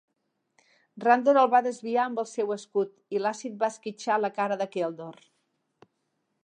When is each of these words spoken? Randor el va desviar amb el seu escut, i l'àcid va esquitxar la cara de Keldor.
Randor 1.03 1.39
el 1.41 1.49
va 1.55 1.59
desviar 1.67 2.05
amb 2.05 2.21
el 2.23 2.29
seu 2.31 2.55
escut, 2.57 2.95
i 3.17 3.23
l'àcid 3.27 3.61
va 3.65 3.69
esquitxar 3.75 4.19
la 4.23 4.35
cara 4.39 4.57
de 4.63 4.69
Keldor. 4.77 5.21